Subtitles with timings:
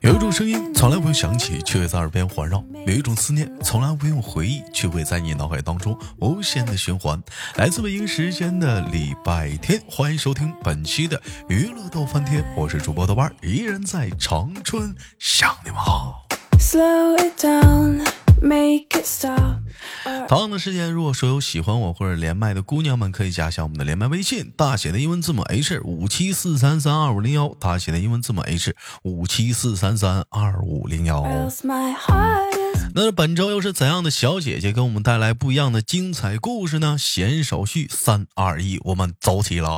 [0.00, 7.22] 有一种声音从来不用响起，却会在耳边环绕；有一种思念从来不用回忆，却会在你脑海当中无限的循环。
[7.56, 16.26] 来自北京时间的礼拜天，欢迎收听本期的娱乐逗翻天，我是主播豆瓣，依然在长春向你们好。
[20.28, 31.24] 同样的时间，如果说有喜欢我或者连麦的姑娘们，可以加一下我们的连麦微信，大写的英文字母 H 五七四三三二五零幺，大写的英文字母 H 五七四三三二五零幺。
[32.94, 36.96] 那本周又是怎样的小姐姐给我们带来不一样的精彩故事呢？
[36.98, 39.68] 闲手续，三二一，我们走起来！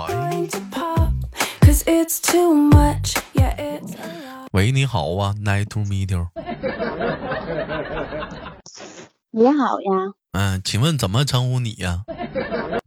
[4.53, 6.29] 喂，你好啊，Nice to meet you。
[9.39, 12.05] 你好呀，嗯，请问怎么称呼你呀？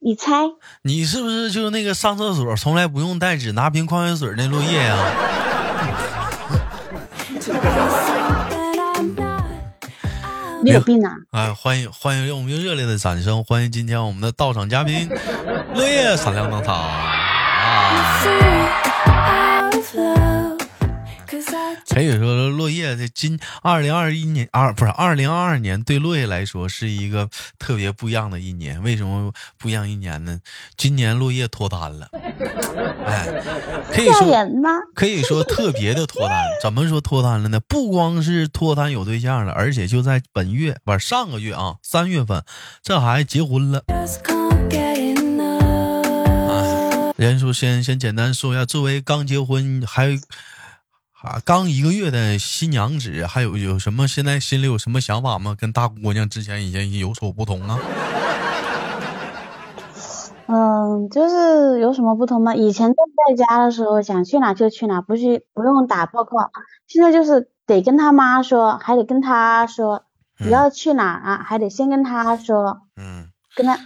[0.00, 0.44] 你猜？
[0.82, 4.96] 你是不是就是那个上厕所从来不用带纸拿瓶矿泉水那落叶呀？
[10.64, 11.12] 你有病啊！
[11.32, 15.06] 哎，欢迎欢迎，用我们用热烈的掌声欢迎今天我们的到场嘉宾
[15.74, 18.22] 落叶闪亮登场啊！
[21.88, 28.82] 可以说，落叶这今二零二一年二不是二零二二年，对落叶来说是一个特别不一样的一年。
[28.82, 30.40] 为什么不一样一年呢？
[30.76, 32.08] 今年落叶脱单了，
[33.06, 33.26] 哎，
[33.90, 34.26] 可以说
[34.94, 36.42] 可以说特别的脱单。
[36.62, 37.60] 怎么说脱单了呢？
[37.60, 42.44] 不光是脱单有对象了，而且就在本月不是上个月啊，三月份，
[42.82, 43.82] 这孩子结婚了。
[47.16, 50.18] 人说先先简单说一下，作为刚结婚还。
[51.22, 54.08] 啊，刚一个月的新娘子，还有有什么？
[54.08, 55.56] 现在心里有什么想法吗？
[55.56, 57.78] 跟大姑娘之前已经有所不同啊？
[60.48, 62.56] 嗯，就是有什么不同吗？
[62.56, 66.50] 以前在家的时候，想去哪就去哪，不去不用打报告。
[66.88, 70.02] 现在就是得跟他妈说，还得跟他说，
[70.38, 72.80] 你要去哪啊，还得先跟他说。
[72.96, 73.28] 嗯。
[73.54, 73.78] 跟他。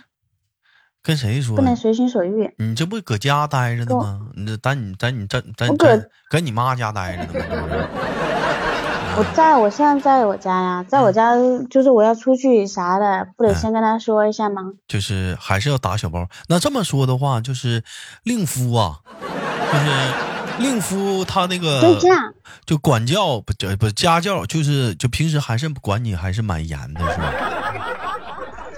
[1.07, 1.55] 跟谁说？
[1.55, 2.53] 不能随心所欲。
[2.59, 4.21] 你这不搁家待着呢吗？
[4.35, 7.87] 你这在你在你在在在搁你妈家待着呢吗？
[9.17, 11.35] 我在我现在在我家呀，在我家
[11.71, 14.73] 就是我要出去啥的，不得先跟他说一下吗？
[14.89, 16.27] 就是还是要打小包。
[16.49, 17.85] 那这么说的话，就是
[18.25, 18.99] 令夫啊，
[19.73, 19.87] 就是
[20.59, 21.97] 令夫他那个
[22.67, 27.33] 就管教不不家教，就是就平时还是管你还是蛮严的，是吧？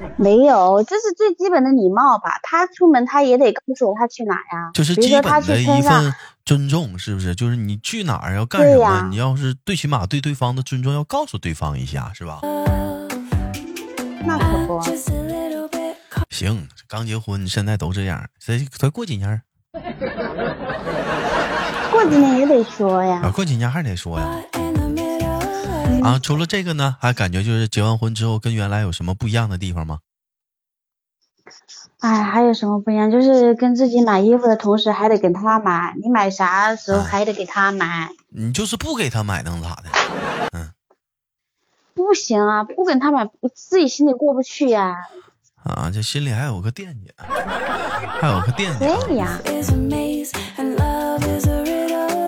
[0.17, 2.39] 没有，这是最基本的礼貌吧？
[2.43, 4.71] 他出门他也得告诉我他去哪呀。
[4.75, 6.15] 就是基本的一份
[6.45, 7.35] 尊重，是不是？
[7.35, 9.09] 就是你去哪儿要干什么？
[9.11, 12.41] 你要是最起码对对方的尊重要告诉对方一下，是吧？
[14.25, 14.81] 那可不。
[16.31, 18.25] 行，刚结婚，现在都这样。
[18.45, 19.43] 再再过几年，
[21.91, 23.23] 过几年也得说呀。
[23.25, 24.27] 啊，过几年还得说呀。
[26.09, 29.99] 啊，除了这个呢，还感觉就是结完婚之后跟原来有什么不一样的地方吗？
[32.01, 33.11] 哎，还有什么不一样？
[33.11, 35.95] 就是跟自己买衣服的同时，还得给他买。
[36.03, 38.11] 你买啥时候还得给他买？
[38.29, 39.91] 你就是不给他买能咋的？
[40.53, 40.71] 嗯，
[41.95, 44.97] 不行啊，不给他买，我自己心里过不去呀。
[45.65, 48.79] 啊，这心里还有个惦记，还有个惦记。
[48.79, 49.39] 对呀。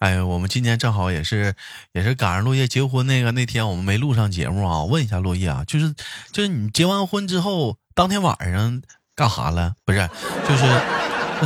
[0.00, 1.55] 哎，我们今天正好也是，
[1.93, 4.84] 也是赶上落叶结婚那个那天，我们没录上节目啊。
[4.84, 5.94] 问一下落叶啊，就是
[6.31, 8.83] 就是你结完婚之后，当天晚上。
[9.16, 9.75] 干啥了？
[9.84, 10.09] 不是，
[10.49, 10.65] 就是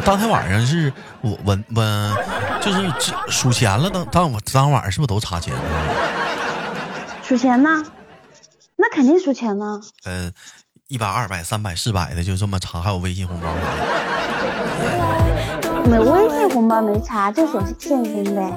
[0.05, 0.93] 当天晚上是
[1.23, 2.17] 我我我
[2.63, 2.89] 就是
[3.29, 3.91] 数钱了。
[3.91, 5.53] 当当我当晚上是不是都查钱？
[7.25, 7.85] 数钱呢？
[8.77, 9.81] 那肯定数钱呢。
[10.05, 10.31] 呃，
[10.87, 13.53] 一百、二百、三百、四百的就这么查，还有微信红包。
[15.87, 18.53] 没微信红包没查，就数现金呗。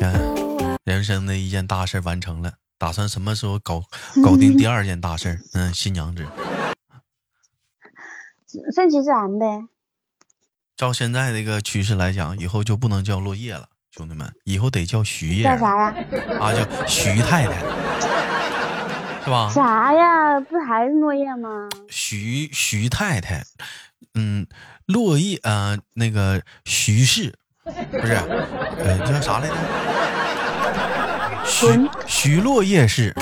[0.84, 2.52] 人生的一件大事完成了。
[2.78, 3.84] 打算什么时候搞
[4.24, 6.26] 搞定第二件大事嗯，新娘子，
[8.74, 9.46] 顺其自然呗。
[10.76, 15.44] 照现在这个趋势来讲，以后就不能叫落叶了，兄弟们，以后得叫徐叶。
[15.44, 15.94] 叫啥呀？
[16.40, 17.62] 啊，叫徐太太，
[19.24, 19.50] 是吧？
[19.54, 20.40] 啥呀？
[20.40, 21.68] 不还是落叶吗？
[21.88, 23.44] 徐徐太太，
[24.14, 24.46] 嗯，
[24.86, 27.32] 落叶啊，那个徐氏，
[27.64, 28.14] 不是，
[28.78, 29.54] 呃，叫啥来着？
[31.44, 33.14] 徐徐落叶氏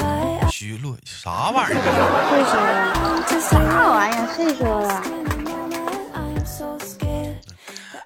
[0.50, 1.80] 徐落啥玩意儿？
[2.30, 3.58] 岁数了，啥
[3.90, 4.26] 玩意儿？
[4.34, 5.02] 岁数了。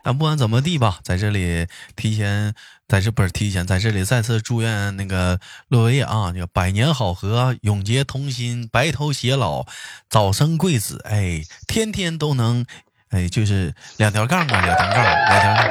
[0.06, 1.66] 那不管怎么地吧，在这里
[1.96, 2.54] 提前，
[2.86, 9.64] 在这不是提前，在这里再次祝愿那个落叶啊，叫百年好合，永结同心，白头偕老，
[10.10, 12.66] 早生贵子，哎，天天都能。
[13.10, 15.54] 哎，就是两条杠啊，两条杠，两条。
[15.54, 15.68] 杠？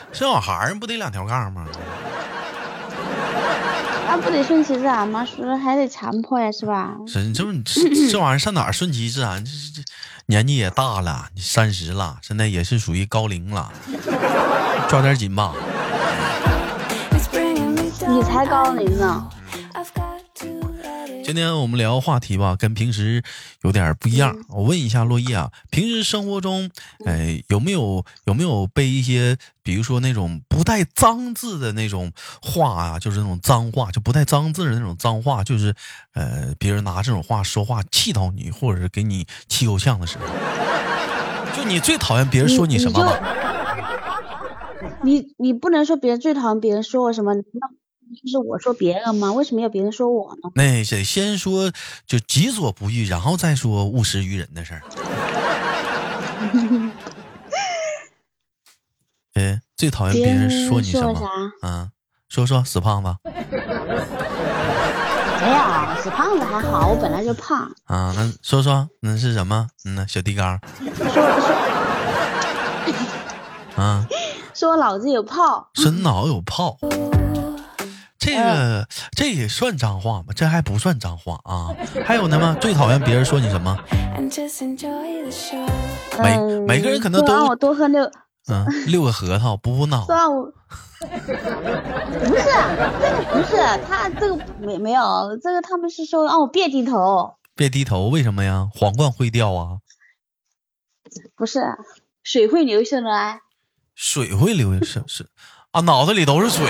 [0.12, 1.66] 生小孩儿不得两条杠吗？
[4.10, 5.24] 那不得顺其自然吗？
[5.24, 6.96] 说还得强迫呀，是吧？
[7.06, 9.44] 是，你这不这这玩意儿上哪儿顺其自然？
[9.44, 9.82] 这这这
[10.26, 13.70] 年纪也大了，你三十了，现在也是属于高龄了，
[14.88, 15.54] 抓点紧吧。
[18.08, 19.30] 你才高龄呢。
[21.32, 23.22] 今天我们聊话题吧，跟平时
[23.62, 24.34] 有点不一样。
[24.36, 26.68] 嗯我问一下洛伊啊，平时生活中，
[27.06, 32.10] 哎，有没有有没有被一些，比如说那种不带脏字的那种
[32.42, 35.72] 话啊，就是那种脏话，就不带脏字的那种脏话，就是
[36.14, 40.24] 呃，别人拿这种话说话气到你，或者是给你气够呛的时候，
[41.56, 43.16] 就你最讨厌别人说你什么吧？
[45.04, 47.42] 你你不能说别人最讨厌别人说我什么，那
[48.10, 49.32] 就是我说别人吗？
[49.32, 50.50] 为什么要别人说我呢？
[50.54, 51.70] 那得先说
[52.06, 54.82] 就己所不欲，然后再说勿施于人的事儿。
[59.34, 61.14] 哎，最讨厌别人说你什么？
[61.62, 61.90] 啊，
[62.28, 63.14] 说说死胖子
[65.40, 65.56] 没有，
[66.02, 67.70] 死胖子还好，我本来就胖。
[67.84, 69.68] 啊，那说说那是什么？
[69.84, 70.58] 嗯呢，小地缸
[70.96, 71.22] 说说
[73.76, 74.04] 啊，
[74.52, 76.76] 说我脑子有泡，说脑有泡，
[78.20, 78.86] 这个
[79.16, 80.26] 这也算脏话吗？
[80.36, 81.74] 这还不算脏话啊。
[82.04, 82.56] 还有呢吗？
[82.60, 83.76] 最讨厌别人说你什么？
[86.18, 88.04] 每嗯，每个人可能都让我多喝六，
[88.48, 90.04] 嗯，六个核桃补补脑。
[91.00, 91.06] 不
[92.36, 92.44] 是，
[93.00, 93.56] 这个不是
[93.88, 98.68] 他这个没没有，这个他们是说让我别低头，别低头，为什么呀？
[98.74, 99.78] 皇冠会掉啊，
[101.34, 101.60] 不是
[102.22, 103.40] 水会流下来。
[103.94, 105.26] 水会流下是是
[105.72, 106.66] 啊，脑子里都是水。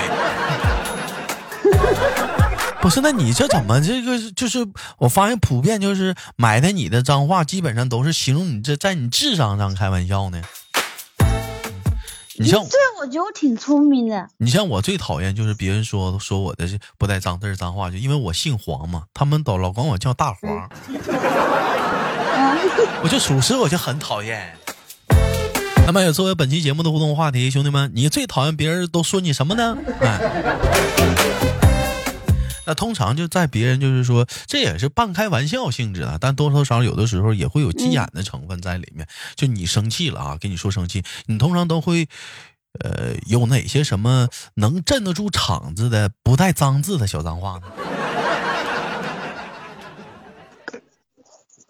[2.81, 4.67] 不是，那你这怎么这个就是？
[4.97, 10.41] 我发现普遍就是埋汰你的脏话，基本上都是形容你这在你智商上开玩笑呢。
[12.37, 14.27] 你像对我觉得我挺聪明的。
[14.37, 20.99] 你像我最讨厌就是别人说说我的是不带脏字儿脏话，就因为我姓黄嘛，他们都老管我叫大黄，嗯，
[23.03, 24.57] 我就属实我就很讨厌。
[25.85, 29.77] 那么也作为本期节目的互动话题，兄弟们，你最讨厌别人都说你什么呢？
[30.01, 30.19] 哎，
[32.65, 39.07] 那通常就在别人就是说，这也是半开玩笑性质的，但多多少少有的时候也会有急眼的成分在里面。
[39.35, 42.07] 就你生气了啊，跟你说生气，你通常都会，
[42.79, 47.67] 呃，有哪些什么能镇得住场子的不带脏字的小脏话呢？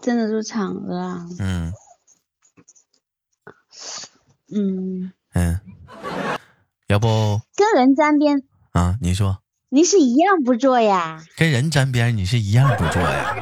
[0.02, 1.26] 镇得住场子啊。
[1.40, 1.74] 嗯
[4.54, 5.62] 嗯，嗯，
[6.88, 8.44] 要不跟人沾边，
[8.74, 9.38] 啊，你说
[9.74, 11.24] 你是一样不做呀。
[11.38, 13.36] 跟人沾边，你是一样不做呀？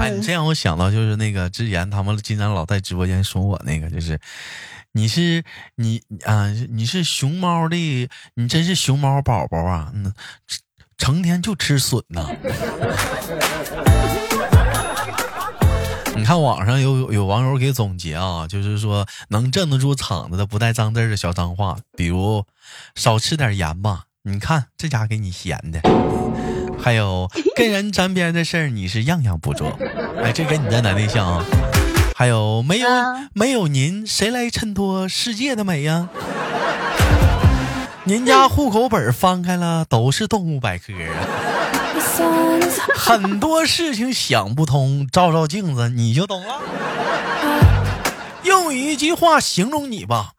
[0.00, 4.18] 哎，你嗯，这让我想到就是那个之前他们经常老在直播间说我那个，就是
[4.90, 5.44] 你是
[5.76, 10.12] 你啊，你是熊猫的，你真是熊猫宝宝啊，嗯，
[10.98, 12.28] 成天就吃笋呐。
[16.16, 22.44] 你看网上有有网友给总结啊，就是说能镇得住场子的不带脏字的小脏话，比如
[22.96, 25.80] 少吃点盐吧，你看这家给你闲的。
[26.78, 29.76] 还有跟人沾边的事儿，你是样样不做。
[30.22, 31.44] 哎，这跟你的男对象啊。
[32.14, 36.08] 还有没有、啊没有您，谁来衬托世界的美呀？
[38.04, 41.26] 您家户口本翻开了，都是动物百科啊。
[42.94, 46.60] 很多事情想不通，照照镜子你就懂了。
[48.44, 50.34] 用一句话形容你吧，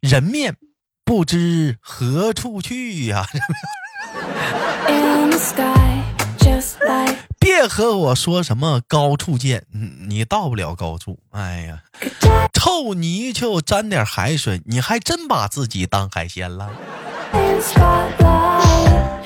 [0.00, 0.56] 人面
[1.06, 3.24] 不知何处去呀、
[7.38, 11.20] 别和我说什么高处见，嗯你到不了高处。
[11.30, 11.78] 哎呀，
[12.52, 16.70] 臭泥鳅沾点海水，你还真把自己当海鲜了。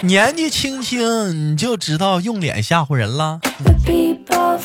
[0.03, 3.41] 年纪轻轻你就知道用脸吓唬人了，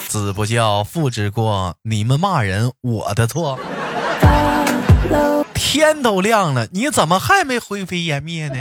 [0.10, 3.57] 子不教父之过，你们骂人我的错。
[5.56, 8.56] 天都亮了，你怎么还没灰飞烟灭呢？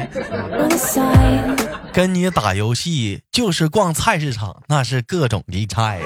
[1.93, 6.05] 跟你打游戏就是逛菜市场，那是各种的菜呀、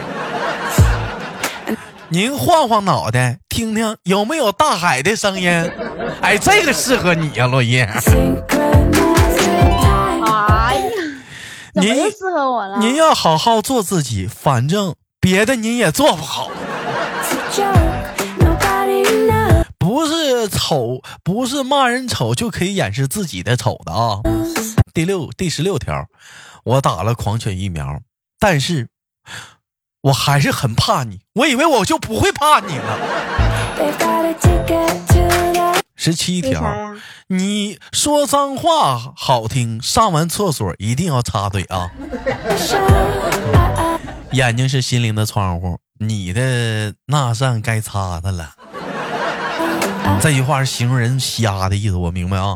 [2.09, 5.71] 您晃晃脑袋，听听有没有大海的声音？
[6.21, 7.85] 哎，这个适合你呀、落叶。
[7.85, 8.03] 哎
[10.75, 10.83] 呀，
[11.75, 12.79] 您又适合我了？
[12.79, 16.51] 您要好好做自己，反正别的您也做不好。
[19.99, 24.21] 不是丑，不是骂人丑就可以掩饰自己的丑的啊。
[24.95, 26.07] 第六第十六条，
[26.63, 27.99] 我打了狂犬疫苗，
[28.39, 28.91] 但是
[30.03, 32.97] 我还是很怕你，我以为我就不会怕你了。
[35.97, 36.63] 十七条，
[37.27, 41.91] 你说脏话好听，上完厕所一定要擦嘴啊。
[44.31, 48.55] 眼睛是心灵的窗户，你的那扇该擦的了。
[50.21, 52.55] 这句话是形容人瞎的意思，我明白啊。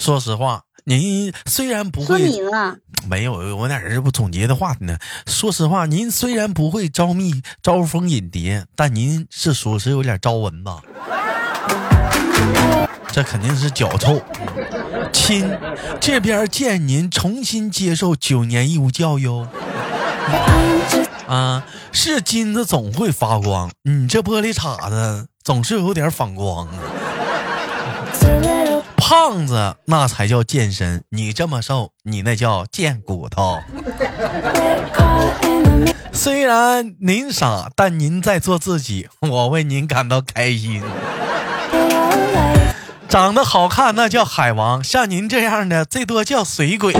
[0.00, 4.98] 说实话，您虽然不会，说你了，没有，我哪这不总结的话呢？
[5.26, 10.70] 说实话，您虽然不会招蜜、招蜂引蝶，但您是属实有点招蚊子。
[13.12, 14.20] 这肯定是脚臭。
[15.12, 15.48] 亲，
[16.00, 19.46] 这边见您重新接受九年义务教育。
[21.26, 26.74] 啊，是金子总会发光，你这玻璃碴子总是有点反光啊。
[28.96, 33.58] 胖子那才叫健身，你这么瘦，你那叫贱骨头。
[36.12, 40.82] 虽然您傻，但您在做自己，我为您感到开心。
[43.08, 46.94] 长得好看那叫海王，像您这样的最多叫水鬼。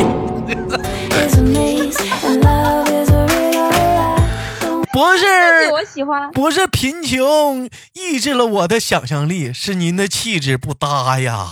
[5.03, 6.31] 不是，我喜欢。
[6.31, 11.49] 不是贫穷抑制了我的想象力，是您的气质不搭呀。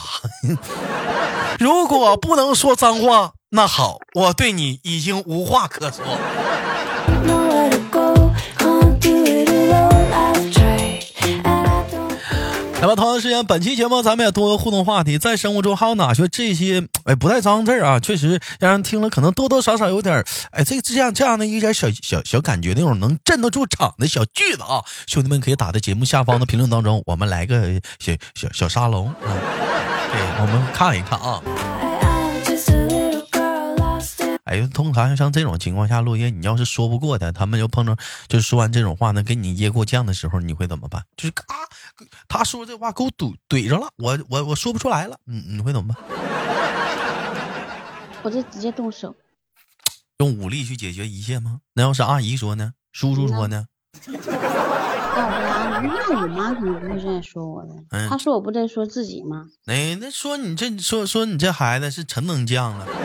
[1.58, 6.04] 如果不能说脏话，那好，我对你已经无话可说。
[12.80, 18.00] 来吧，同样时间，本期节目咱们也多个互动话题，在生活中还有哪些这些哎不带脏字啊？
[18.00, 29.28] 确实让人听了可能多多少少有点哎这这样这样的一点小小小感觉，那种能镇得住场的小句子啊，兄弟们可以打在节目下方的评论当中，我们来个小小小沙龙啊，
[30.10, 31.42] 对，我们看一看啊。
[34.44, 37.96] 哎，通常像这种情况下，落叶，你要是说不过他，他们就碰着，
[38.26, 41.04] 就说完这种话呢，给你噎过呛的时候，你会怎么办？
[41.16, 41.54] 就是啊，
[42.28, 46.02] 他说这话给我怼怼着了，我我我说不出来了，嗯，你会怎么办？
[48.22, 49.14] 我就直接动手，
[50.18, 51.60] 用武力去解决一切吗？
[51.74, 52.72] 那要是阿姨说呢？
[52.92, 53.66] 叔叔说呢？
[54.06, 57.74] 要不然，那我妈肯定不会这样说我的。
[58.08, 59.46] 她说我不在说自己吗？
[59.66, 62.86] 哎，那说你这说说你这孩子是真能犟了。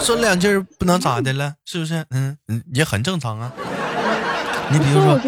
[0.00, 2.04] 说两句不能咋的了，是不是？
[2.10, 3.52] 嗯嗯，也很正常啊。
[4.70, 5.18] 你比如说，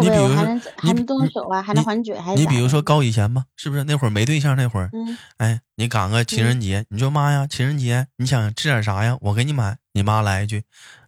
[0.00, 0.36] 你比如说，
[0.76, 4.88] 还能动手啊，还能还嘴，还你比如说高以前吧，是不是那会儿没对象那会儿？
[4.92, 5.16] 嗯。
[5.38, 9.16] 哎，你赶个情人节，你说妈呀，情人节你想吃点啥呀？
[9.20, 9.76] 我给你买。
[9.92, 10.62] 你妈来一句，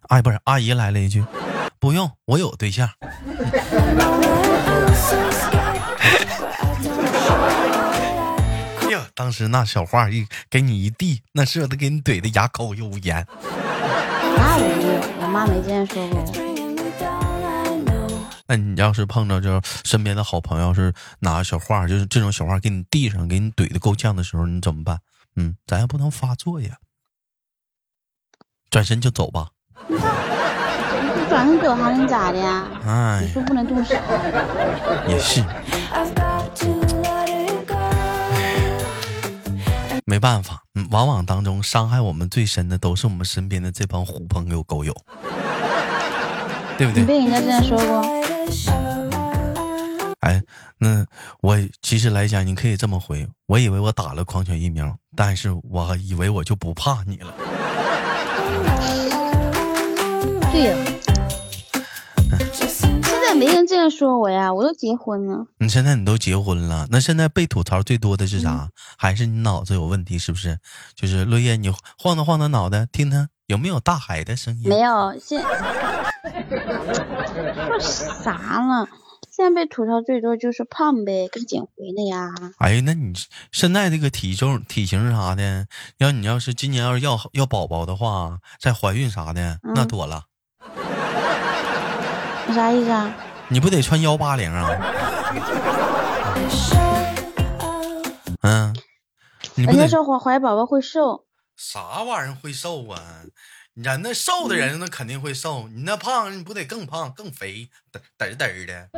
[0.07, 1.23] 哎，不是阿姨来了一句，
[1.79, 2.89] 不用，我有对象。
[9.15, 13.27] 当时那小话一给你一递，那舍得给你怼的哑口无言。
[14.37, 16.48] 那没有，我妈没这样说过。
[18.49, 24.97] 那你要是碰到就身边的好朋友是拿小话，就是这种小话给你递上，给你怼的够呛的时候，你怎么办？
[25.35, 26.77] 嗯，咱也不能发作呀，
[28.71, 29.49] 转身就走吧。
[29.87, 29.95] 你
[31.29, 32.67] 转身走还能咋的呀？
[32.83, 33.93] 哎，你说不能动手。
[35.07, 35.43] 也是。
[40.05, 44.91] 没办法，往往当中伤害我们最深的都是我们身边的这帮狐朋友狗友，
[46.79, 47.01] 对不对？
[47.01, 48.01] 你被人家这样说过？
[50.21, 50.41] 哎，
[50.77, 51.05] 那
[51.41, 57.33] 我其实来讲，你可以这么回：我以为我打了狂犬疫苗，但是我以为我就不怕你了。
[60.53, 60.77] 对呀。
[62.79, 65.45] 现在没人这样说我呀，我都结婚了。
[65.57, 68.69] 你现在你都结婚了，那现在被吐槽最多的是啥？
[68.97, 70.17] 还是你脑子有问题？
[70.17, 70.57] 是不是？
[70.95, 74.69] 就是落叶，你晃荡晃荡脑袋，听听有没有大海的声音？
[74.69, 75.43] 没有，现
[77.79, 78.87] 说啥了？
[79.31, 82.29] 现在被吐槽最多就是胖呗，该减肥了呀。
[82.57, 83.13] 哎，那你
[83.51, 90.25] 现在这个体重、体型啥的，要你要是今年要是要要宝宝的话，再怀孕啥的，那妥了。
[92.53, 93.15] 啥意思啊？
[93.47, 94.69] 你不得穿幺八零啊？
[98.41, 98.75] 嗯，
[99.55, 102.99] 人家说怀怀宝宝会瘦，啥玩意儿会瘦啊？
[103.81, 108.89] 人那瘦的人那肯定会瘦，你那胖你不得更胖更肥嘚嘚嘚的？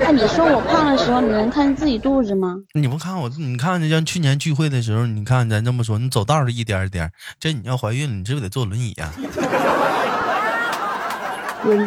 [0.00, 2.56] 那 你说我胖的时候，你能看自己肚子吗？
[2.72, 9.12] 你不看我，你看像去年聚会的时候，你看咱这么说，你走道是一颠颠，这你要怀孕了，你是不是得坐轮椅呀？
[11.62, 11.86] 滚。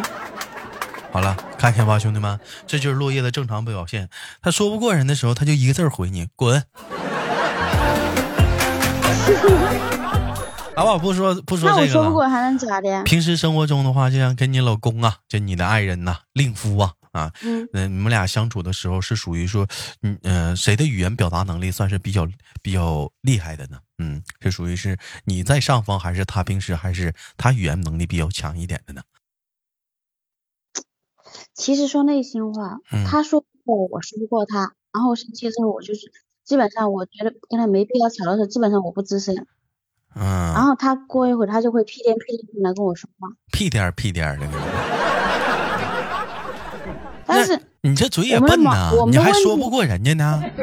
[1.10, 4.08] 好了，看见吧，兄弟们，这就是落叶的正常表现。
[4.40, 6.62] 他说不过人的时候，他就一个字回你：滚。
[10.76, 12.04] 好吧，不说不说那我这个了。
[12.04, 13.02] 说不过还能咋的？
[13.04, 19.66] 平时生活中的话，就像跟你老公啊，就你的爱人呐、令夫啊啊，嗯，嗯、你们俩相处的时候是属于说，
[20.02, 22.28] 嗯呃，谁的语言表达能力算是比较
[22.60, 23.78] 比较厉害的呢？
[23.98, 29.02] 嗯，是属于是你在上方，还是他平时还是他语言能力比较强一点的呢？
[31.54, 36.12] 其实说内心话，嗯他说不过我，说不过他，然后生气之后，我就是
[36.44, 39.46] 基本上我觉得跟他没必要吵的时候，基本上我不吱声。
[40.18, 44.46] 然嗯，后他过一会儿他就会屁颠屁颠地来跟我说话，屁颠儿屁颠儿的。
[47.26, 50.42] 但是你这嘴也笨呐你还说不过人家呢？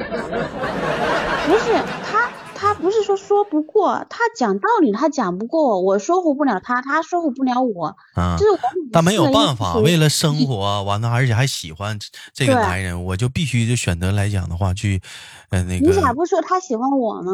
[1.45, 8.57] 不是他，他不是说说不过，他讲道理他讲不过我，我说服不了他，他说服不了我，啊就，是我
[8.93, 11.99] 但没有办法，为了生活，完了而且还喜欢
[12.33, 15.01] 这个男人，我就必须就选择来讲的话去，
[15.49, 17.31] 呃，那你咋不说他喜欢我呢？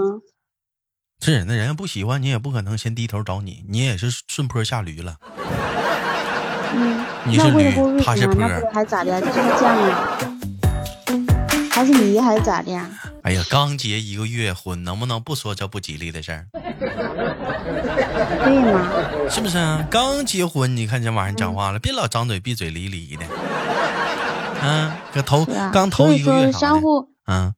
[1.21, 5.17] 是那人家不喜欢你，也不可能先低头找你，你也是顺坡下驴了。
[6.73, 9.19] 嗯，你是驴他是坡还咋的呀？
[9.19, 10.17] 就是这样呀。
[11.71, 12.89] 还是离还是咋的呀？
[13.23, 16.45] 哎呀，刚结一个月婚，能不能不说这不吉利的事儿？
[18.45, 18.89] 对吗？
[19.29, 19.85] 是不是啊？
[19.91, 23.25] 刚结婚，你看这玩意儿嗯讲话了，别老张嘴闭嘴离离的。
[24.61, 27.53] 嗯，这头啊，刚头一个月啥的相互嗯。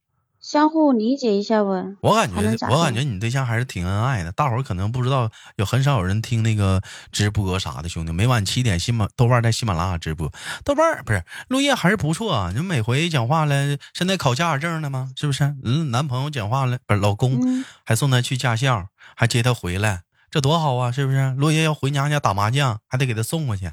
[0.52, 1.96] 相互理解一下呗。
[2.02, 4.34] 我感觉，我感觉你对象还是挺恩爱的。
[4.34, 8.12] 大伙儿可能不知道，有很少有人听那个直播啥的，兄弟。
[8.12, 10.30] 每晚七点，喜马豆瓣在喜马拉雅直播，
[10.66, 12.52] 豆瓣不是落叶还是不错啊。
[12.54, 15.14] 你每回讲话了，现在考驾驶证了吗？
[15.16, 15.56] 是不是？
[15.64, 20.92] 嗯，男朋友讲话了，不是老公、嗯，还送他去驾校，还接他回来，这多好啊！
[20.92, 21.32] 是不是？
[21.38, 23.72] 落叶要回娘家打麻将，还得给他送过去。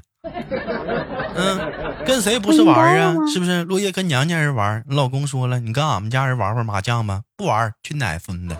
[1.35, 3.13] 嗯，跟谁不是玩儿啊？
[3.27, 3.63] 是不是？
[3.63, 8.55] 落叶跟娘家人玩儿，你老公说了，你跟俺们家人玩会儿麻将吧，不玩儿去奶孙子，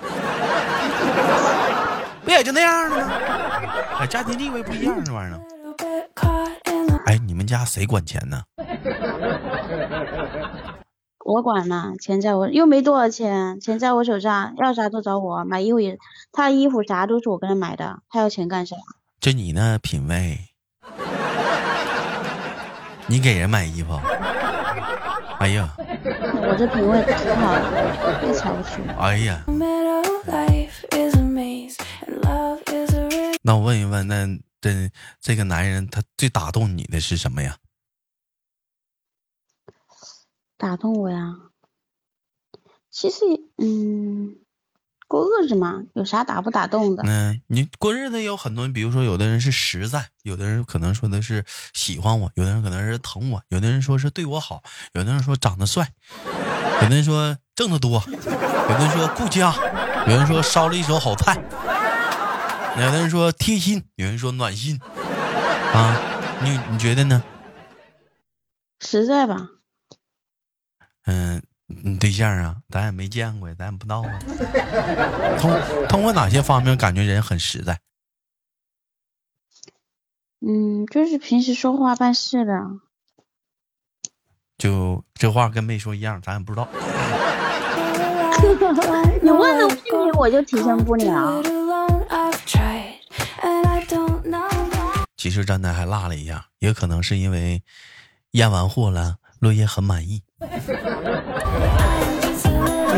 [2.23, 3.11] 不也就那样了吗？
[3.99, 5.39] 哎，家庭地位不一样，这玩意儿。
[7.05, 8.43] 哎，你们家谁管钱呢？
[11.25, 15.97] 我管呢，钱在我又没多少钱，钱在我手上，要啥都找我，买衣服也，
[16.31, 18.75] 他的衣服啥都是我给他买的，他要钱干啥？
[19.19, 20.39] 就你那品味，
[23.09, 23.93] 你给人买衣服，
[25.39, 28.93] 哎呀，我这品味挺好的，别瞧不起我。
[29.01, 29.43] 哎呀.
[33.41, 34.27] 那我问一问，那
[34.61, 37.57] 这这个男人他最打动你的是什么呀？
[40.57, 41.35] 打动我呀。
[42.91, 43.25] 其实，
[43.57, 44.35] 嗯，
[45.09, 47.01] 过日子嘛，有啥打不打动的？
[47.03, 51.43] 嗯，你过日子有很多，比如说有的人是实在，有的人可能说的是
[51.73, 54.61] 喜欢我，有的人可能是疼我，有的人说是对我好，
[54.93, 55.91] 有的人说长得帅，
[56.83, 58.17] 有的人说挣得多，有
[58.69, 59.51] 的人说顾家，
[60.07, 61.41] 有人说烧了一手好菜，
[62.75, 64.79] 有的人说贴心，有人说暖心，
[65.73, 65.99] 啊，
[66.43, 67.23] 你你觉得呢？
[68.79, 69.49] 实在吧，
[71.05, 74.19] 嗯，你对象啊，咱也没见过，咱也不知道啊。
[75.39, 75.51] 通
[75.87, 77.79] 通过哪些方面感觉人很实在？
[80.41, 82.53] 嗯，就是平时说话办事的。
[84.57, 86.67] 就这话跟没说一样，咱也不知道。
[89.21, 91.41] 你问的问题我就体现不了.
[95.17, 97.61] 其实真的还落了一样，也可能是因为
[98.31, 100.21] 验完货了，落叶很满意。
[100.39, 100.47] 没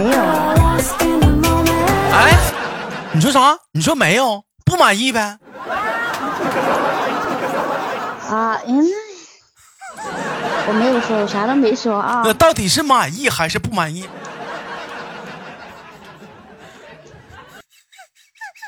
[0.10, 0.22] 有.
[2.14, 2.36] 哎，
[3.14, 3.58] 你说啥？
[3.72, 4.44] 你说没有？
[4.66, 5.38] 不满意呗？
[8.30, 8.86] 啊，嗯，
[10.68, 12.34] 我没有说，我啥都没说啊那。
[12.34, 14.08] 到底是满意还是不满意？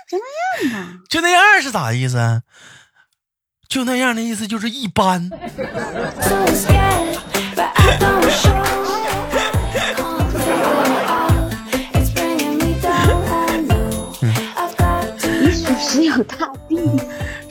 [0.10, 0.26] 就那
[0.70, 0.94] 样吧。
[1.10, 2.42] 就那样是咋意思啊？
[3.70, 5.30] 就那样的意思就是一般。
[15.42, 16.76] 你属实有大地。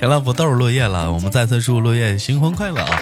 [0.01, 2.99] 行了，不逗落叶了，我们再次祝落叶新婚快乐啊！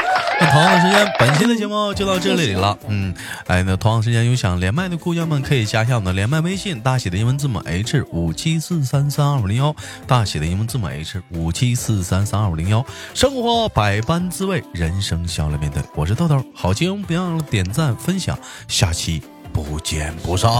[0.50, 2.76] 同样的时间，本期的节目就到这里了。
[2.88, 3.14] 嗯，
[3.46, 9.74] 哎，那同样时间有想连麦的姑娘们可以加一下我们的连麦微信，大写的英文字母 H 五七四三三二五零幺，
[10.06, 12.84] 大写的英文字母 H 五七四三三二五零幺。
[13.14, 15.82] 生活百般滋味，人生笑来面对。
[15.94, 20.50] 我是豆豆，好节目别忘了点赞分享，下期不见不散。